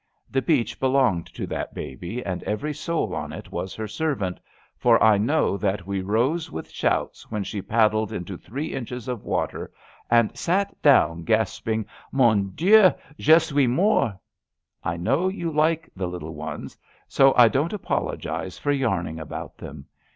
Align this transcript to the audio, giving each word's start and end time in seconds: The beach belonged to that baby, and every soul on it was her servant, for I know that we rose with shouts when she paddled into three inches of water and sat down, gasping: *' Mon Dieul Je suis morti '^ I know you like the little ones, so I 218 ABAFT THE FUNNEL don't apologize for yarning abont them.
The 0.31 0.41
beach 0.41 0.79
belonged 0.79 1.27
to 1.35 1.45
that 1.45 1.75
baby, 1.75 2.25
and 2.25 2.41
every 2.41 2.73
soul 2.73 3.13
on 3.13 3.31
it 3.31 3.51
was 3.51 3.75
her 3.75 3.87
servant, 3.87 4.39
for 4.75 4.97
I 5.03 5.19
know 5.19 5.57
that 5.57 5.85
we 5.85 6.01
rose 6.01 6.49
with 6.51 6.71
shouts 6.71 7.29
when 7.29 7.43
she 7.43 7.61
paddled 7.61 8.11
into 8.11 8.35
three 8.35 8.73
inches 8.73 9.07
of 9.07 9.23
water 9.23 9.71
and 10.09 10.35
sat 10.35 10.75
down, 10.81 11.21
gasping: 11.21 11.85
*' 12.01 12.11
Mon 12.19 12.49
Dieul 12.55 12.97
Je 13.19 13.37
suis 13.37 13.67
morti 13.67 14.07
'^ 14.15 14.19
I 14.83 14.97
know 14.97 15.27
you 15.27 15.51
like 15.51 15.87
the 15.95 16.07
little 16.07 16.33
ones, 16.33 16.79
so 17.07 17.27
I 17.37 17.47
218 17.47 17.47
ABAFT 17.47 17.51
THE 17.53 17.53
FUNNEL 17.53 17.53
don't 17.53 17.73
apologize 18.11 18.57
for 18.57 18.71
yarning 18.71 19.17
abont 19.17 19.55
them. 19.57 19.85